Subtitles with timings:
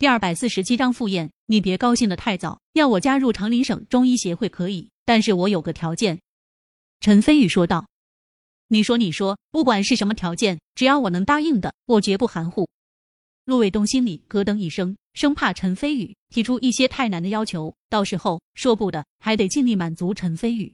[0.00, 1.28] 第二百四十七章赴宴。
[1.46, 6.20] 你别高兴的太早，要我加入长林省中医协会可以，但是我有个条件。”
[7.00, 7.88] 陈飞宇说道。
[8.70, 12.68] “你说，你说，不管是什么条件，只要我能答应的，我绝不含糊。”
[13.44, 20.72] 陆卫东心里咯噔一声，生怕陈飞宇提出一些太难的要求，到时候说不的还得尽力满足陈飞宇。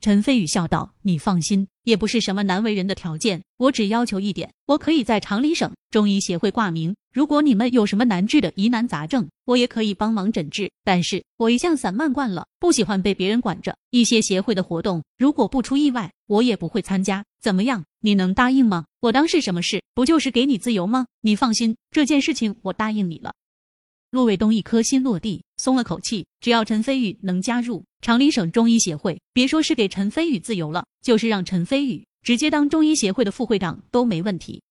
[0.00, 3.42] 陈飞宇笑道：“你放心，也不是什么难为人的条件。
[3.56, 6.94] 我只要求一点，我可以在长林省中医协会挂名。
[7.12, 10.70] 如果你们有什么难治的疑难杂症，我也可以帮忙诊治。
[10.84, 13.76] 但是我一向散漫惯了，不喜欢被别人管着。
[13.90, 17.24] 一些协会的活动，如果不出意外，我也不会参加。
[17.40, 17.84] 怎么样？
[18.00, 18.84] 你能答应吗？
[19.00, 19.82] 我当是什么事？
[19.94, 21.06] 不就是给你自由吗？
[21.22, 23.34] 你放心，这件事情我答应你了。”
[24.10, 26.24] 陆卫东一颗心落地，松了口气。
[26.40, 34.62] 只要陈飞宇能加入长林省中医协会，别说是给陈飞宇自由了，就是让陈飞宇直接当中医协会的副会长都没问题。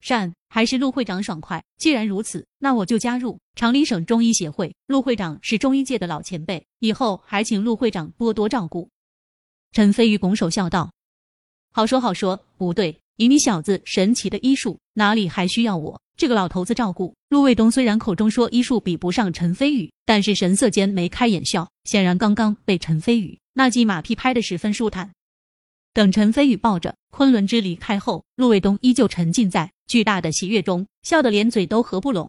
[0.00, 1.64] 善还是陆会长爽快。
[1.76, 4.74] 既然如此，那我就加入长林省中医协会。
[4.86, 8.88] 陆会长是中医界的老前辈，以后还请陆会长多多照顾。
[9.72, 10.92] 陈飞宇拱手笑道
[11.72, 25.12] ：“好说好说，不对，以你小子神奇的医术，哪里还需要我？”这个老头子照顾陆卫东，虽然口中说医术比不上陈飞宇，但是神色间眉开眼笑，显然刚刚被陈飞宇那记马屁拍得十分舒坦。
[25.94, 32.28] 等陈飞宇抱着昆仑之离开后，陆卫东依旧沉浸在巨大的喜悦中，笑得连嘴都合不拢。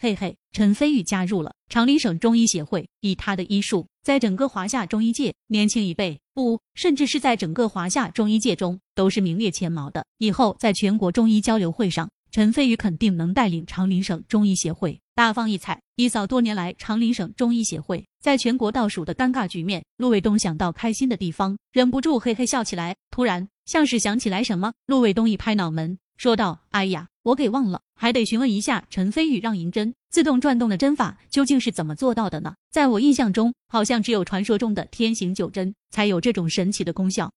[0.00, 10.04] 嘿嘿，陈飞宇加入了长林省中医协会，以他的医术，在整个华夏中医界，年轻一辈不，甚至是在整个华夏中医界中都是名列前茅的。
[10.18, 12.10] 以后在全国中医交流会上。
[12.36, 19.82] 陈飞宇肯定能带领长林省中医协会大放异彩，一扫多年来长林省中医协会在全国倒数的尴尬局面。
[19.96, 22.94] 陆卫东想到开心的地方，忍不住嘿嘿笑起来。
[23.10, 32.54] 突然，像是想起来什么，陆卫东一拍脑门，说道：“哎呀，我给忘了，还得询问一下陈飞宇，让银针自动转动的针法究竟是怎么做到的呢？
[32.70, 37.32] 在我印象中，好像只有传说中的天行九针才有这种神奇的功效。”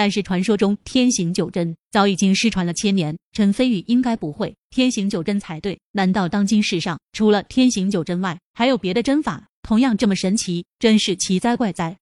[0.00, 5.78] 但是传说中天行九针早已经失传了千年，陈飞宇应该不会天行九针才对。
[5.92, 10.64] 难道当今世上除了天行九针外，还有别的针法同样这么神奇？
[10.78, 11.98] 真是奇哉怪哉！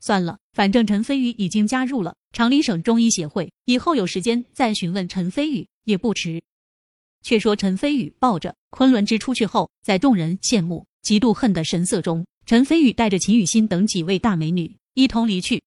[0.00, 6.40] 算了，反正陈飞宇已经加入了长林省中医协会，以后有时间再询问陈飞宇也不迟。
[7.22, 15.62] 却说陈飞宇抱着昆仑之出去后，在众人羡慕、嫉妒、恨的神色中，陈飞宇带着秦雨欣等几位大美女一同离去。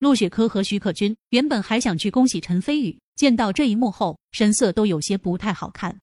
[0.00, 6.00] 陆雪珂和徐可君原本还想去恭喜陈飞宇，见到这一幕后，神色都有些不太好看。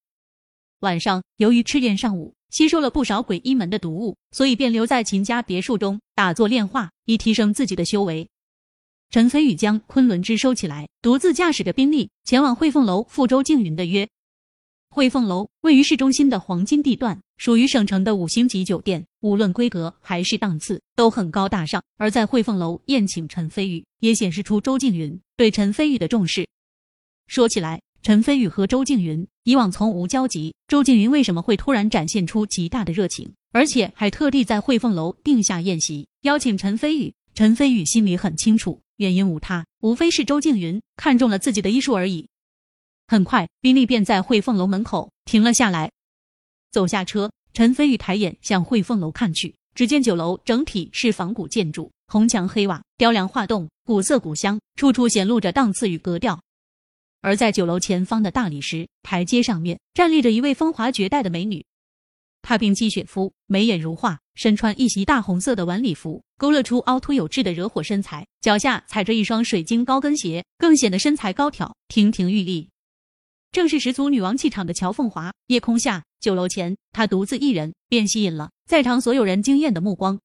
[0.82, 8.30] 晚上，由于赤焰上午吸收了不少鬼医门的毒物，所以便留在秦家别墅中打坐炼化，以提升自己的修为。
[9.10, 14.08] 陈飞宇将昆仑之收起来，独自驾驶着宾利前往汇凤楼赴周静云的约。
[14.98, 17.22] 汇凤楼位于市中心的黄金地段。
[17.38, 21.84] 属于省城的五星级酒店，无论规格还是档次都很高大上。
[21.98, 26.48] 而在汇凤楼宴请陈飞宇，也显示出周静云对陈飞宇的重视。
[27.28, 37.14] 说起来，陈飞宇和周静云以往从无交集，周静云为什么会突然展现出极大的热情，而且还特地在汇凤楼定下宴席邀请陈飞宇？
[37.36, 42.28] 陈飞宇心里很清楚，原因无他，无非是周静云看中了自己的医术而已。
[43.10, 45.90] 很快，宾利便在汇凤楼门口停了下来。
[46.72, 56.38] 走下车，陈飞宇抬眼向汇凤楼看去，只见酒楼整体是仿古建筑，红墙黑瓦，雕梁画栋，古色古香，处处显露着档次与格调。
[57.22, 61.66] 而在酒楼前方的大理石台阶上面，站立着一位风华绝代的美女。
[62.42, 72.70] 她冰肌雪肤，眉眼如画，身穿一袭大红色的晚礼服，勾勒出凹凸有致的惹火身材，脚下踩着一双水晶高跟鞋，更显得身材高挑，亭亭玉立。
[73.58, 75.34] 正是十足女王气场的乔凤华。
[75.48, 80.20] 夜空下，酒楼前，她独自一人，便吸引了在场所有人惊艳的目光。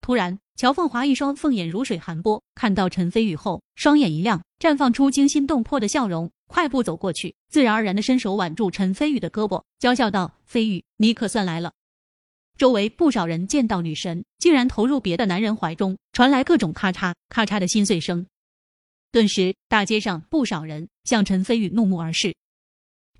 [0.00, 11.74] 突然，乔凤华一双凤眼如水寒波，看到陈飞宇后，双眼一亮，绽放出惊心动魄的笑容，快步走过去，自然而然的伸手挽住陈飞宇的胳膊，娇笑道：“飞宇，你可算来了。”
[12.58, 18.26] 周围不少人见到女神竟然投入别的男人怀中，传来各种咔嚓咔嚓的心碎声。
[19.12, 22.34] 顿时，大街上不少人向陈飞宇怒目而视。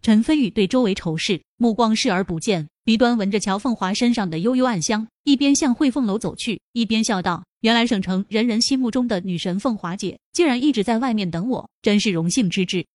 [0.00, 12.86] 陈飞宇对周围仇视目光视而不见，鼻端闻着乔凤华身上的幽幽暗香，一边向汇凤楼走去，一边笑道：“原来省城人人心目中的女神凤华姐，竟然一直在外面等我，真是荣幸之至。”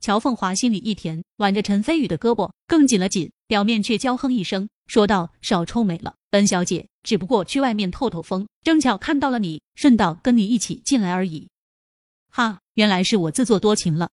[0.00, 11.48] 乔凤华心里一甜，挽着陈飞宇的胳膊更紧了紧，表面却娇哼一声，说道：“少臭美了，本小姐只不过去外面透透风，正巧看到了你，顺道跟你一起进来而已。”
[12.32, 14.08] 哈，原来是我自作多情了。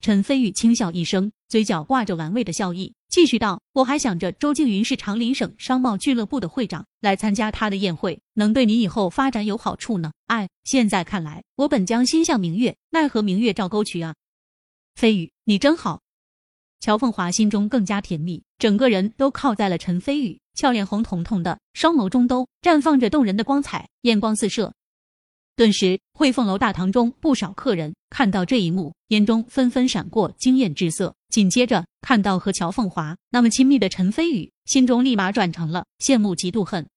[0.00, 10.10] 陈飞宇轻笑一声，嘴角挂着玩味的笑意，继续道：“我还想着周静云是长林省商贸俱乐部的会长，来参加他的宴会，能对你以后发展有好处呢。
[10.26, 14.14] 哎，现在看来，我本将心向明月，奈何明月照沟渠啊！
[14.94, 16.00] 飞宇，你真好。”
[16.80, 24.72] 乔凤华心中更加甜蜜，整个人都靠在了陈飞宇，俏脸红彤彤的，双眸中都绽放着动人的光彩，艳光四射。
[25.60, 31.14] 顿时，汇凤楼大堂中不少客人看到这一幕，眼中纷纷闪过惊艳之色。
[31.28, 36.88] 紧接着，看到和乔凤华那么亲密的陈飞宇，心中立马转成了羡慕、嫉妒、恨。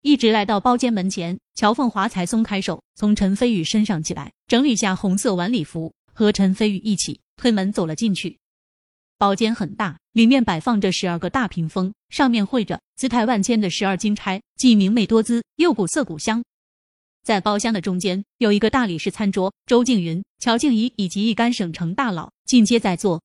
[0.00, 8.38] 一直来到包间门前，乔凤华才松开手，从陈飞宇身上起来，整理下红色晚礼服，和陈飞宇一起推门走了进去。
[9.18, 16.42] 包间很大，里面摆放着十二个大屏风，上面绘着姿态万千的十二金钗，既明媚多姿，又古色古香。
[17.22, 23.22] 在包厢的中间有一个大理石餐桌，周静云、乔静怡以及一干省城大佬尽皆在座。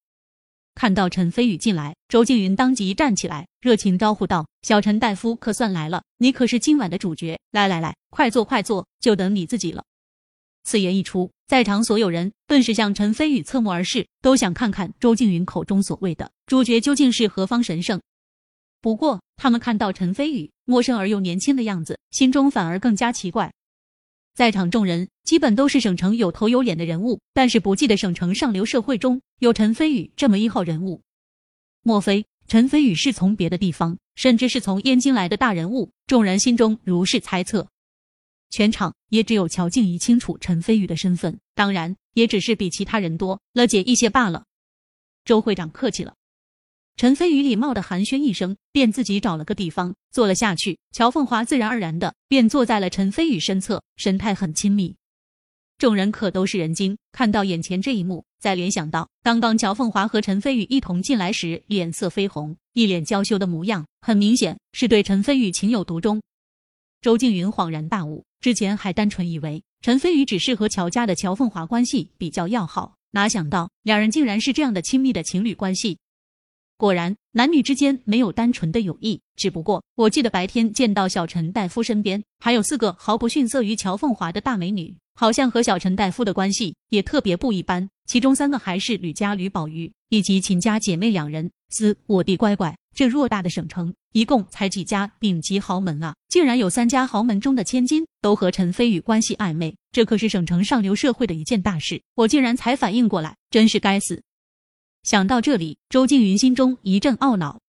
[0.75, 9.83] 看到陈飞宇进来，周静云当即站起来，热情招呼道：“小陈大夫可算来了，你可是今晚的主角，来来来，快坐快坐，就等你自己了。”
[10.63, 17.99] 此言一出，在场所有人顿时向陈飞宇侧目而视，都想看看周静云口中所谓的主角究竟是何方神圣。
[18.79, 23.51] 不过，他们看到陈飞宇陌生而又年轻的样子，心中反而更加奇怪。
[24.37, 31.01] 在场众人基本都是省城有头有脸的人物，但是不记得省城上流社会中有陈飞宇这么一号人物。
[31.81, 35.91] 莫非陈飞宇是从别的地方，甚至是从燕京来的大人物？
[36.05, 37.67] 众人心中如是猜测。
[38.51, 44.45] 全场也只有乔静怡清楚陈飞宇的身份，当然也只是比其他人多了解一些罢了。
[45.25, 46.13] 周会长客气了，
[46.97, 50.79] 陈飞宇礼貌的寒暄一声，便自己找了个地方坐了下去。
[50.91, 54.95] 乔凤华自然而然的便坐在了陈飞宇身侧，神态很亲密。
[55.77, 66.19] 众人可都是人精，看到眼前这一幕，再联想到刚刚乔凤华和陈飞宇一同进来时脸色绯红、一脸娇羞的模样，很明显是对陈飞宇情有独钟。
[67.01, 68.25] 周静云恍然大悟。
[68.41, 75.99] 之前还单纯以为陈飞宇只是和乔家的乔凤华关系比较要好，哪想到两人竟然是这样的亲密的情侣关系。
[76.77, 79.19] 果然，男女之间没有单纯的友谊。
[79.35, 87.89] 只不过，我记得白天见到小陈大夫身边还有四个毫不逊色于乔凤华的大美女，好像和小陈大夫的关系也特别不一般。
[88.05, 91.49] 其中三个还是吕家吕宝玉以及秦家姐妹两人。
[91.69, 96.15] 思我的乖乖，这偌大的省城，一共才几家顶级豪门啊？
[96.29, 102.01] 竟然有三家豪门中的千金都和陈飞宇关系暧昧，这可是省城上流社会的一件大事。
[102.15, 104.23] 我竟然才反应过来，真是该死！
[105.07, 107.61] 想到这里，周静云心中一阵懊恼。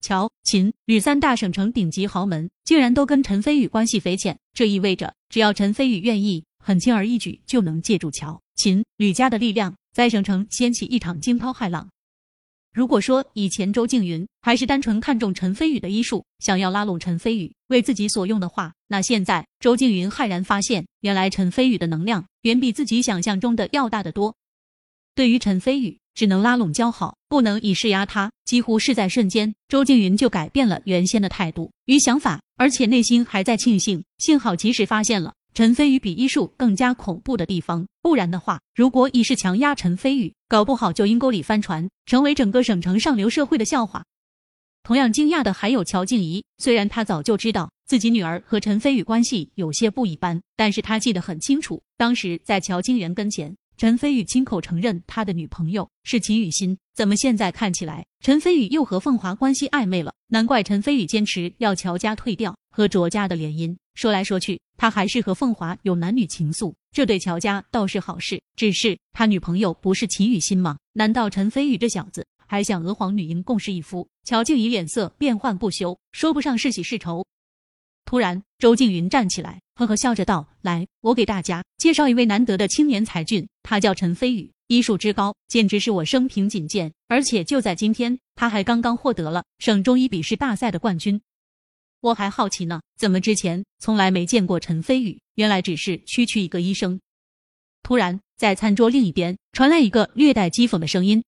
[0.00, 11.88] 乔、秦、吕三大省城顶级豪门，竟然都跟陈飞宇关系匪浅，这意味着只要陈飞宇愿意，很轻而易举就能借助乔、秦、吕家的力量，在省城掀起一场惊涛骇浪。
[12.74, 24.34] 如果说以前周静云还是单纯看中陈飞宇的医术，想要拉拢陈飞宇为自己所用的话，那现在周静云骇然发现，原来陈飞宇的能量远比自己想象中的要大得多。
[25.14, 28.32] 对于陈飞宇，只能拉拢交好，不能以势压他。
[28.44, 35.34] 几乎是在瞬间，周静云就改变了原先的态度与想法，而且内心还在庆幸，幸好及时发现了。
[35.52, 44.04] 陈飞宇比医术更加恐怖的地方，不然的话，如果以势强压陈飞宇，搞不好就阴沟里翻船，成为整个省城上流社会的笑话。
[44.82, 60.14] 同样惊讶的还有乔静怡，虽然她早就知道自己女儿和陈飞宇关系有些不一般，但是她记得很清楚，当时在乔金元跟前，陈飞宇亲口承认他的女朋友是秦雨欣，怎么现在看起来陈飞宇又和凤华关系暧昧了？
[60.28, 63.76] 难怪陈飞宇坚持要乔家退掉和卓家的联姻。
[63.94, 68.40] 说来说去，他还是和凤华有男女情愫，这对乔家倒是好事。
[68.56, 70.78] 只是他女朋友不是秦雨欣吗？
[70.94, 74.08] 难道陈飞宇这小子还想娥皇女英共侍一夫？
[74.24, 77.26] 乔静怡脸色变幻不休，说不上是喜是愁。
[78.06, 86.90] 突然，周静云站起来，呵呵笑着道：“来，我给大家介绍一位难得的青年才俊，他叫陈飞宇，医术之高，简直是我生平仅见。
[87.08, 91.20] 而且就在今天，他还刚刚获得了省中医笔试大赛的冠军。”
[92.00, 95.20] 我还好奇呢，怎么之前从来没见过陈飞宇？
[95.34, 96.98] 原来只是区区一个医生。
[97.82, 101.22] 突然，在餐桌另一边传来一个略带讥讽的声音：“